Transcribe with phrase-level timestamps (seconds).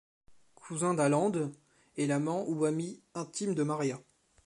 [0.55, 1.51] Cousin d'Allende,
[1.95, 4.01] et l'amant ou ami intime de María.